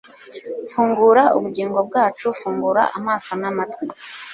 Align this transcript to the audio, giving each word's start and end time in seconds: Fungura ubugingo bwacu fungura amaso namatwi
Fungura 0.71 1.23
ubugingo 1.37 1.79
bwacu 1.87 2.27
fungura 2.39 2.83
amaso 2.97 3.31
namatwi 3.41 3.85